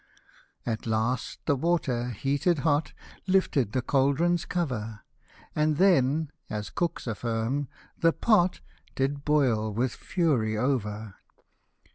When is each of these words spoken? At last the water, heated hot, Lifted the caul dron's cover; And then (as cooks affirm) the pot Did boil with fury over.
At 0.65 0.87
last 0.87 1.41
the 1.45 1.55
water, 1.55 2.09
heated 2.09 2.57
hot, 2.65 2.91
Lifted 3.27 3.71
the 3.71 3.83
caul 3.83 4.15
dron's 4.15 4.45
cover; 4.45 5.01
And 5.55 5.77
then 5.77 6.31
(as 6.49 6.71
cooks 6.71 7.05
affirm) 7.05 7.67
the 7.99 8.11
pot 8.11 8.61
Did 8.95 9.23
boil 9.23 9.71
with 9.71 9.91
fury 9.93 10.57
over. 10.57 11.17